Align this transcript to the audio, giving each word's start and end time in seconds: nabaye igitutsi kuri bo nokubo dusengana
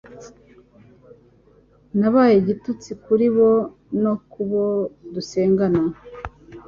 nabaye 1.99 2.33
igitutsi 2.41 2.89
kuri 3.03 3.27
bo 3.35 3.51
nokubo 4.01 4.63
dusengana 5.13 5.81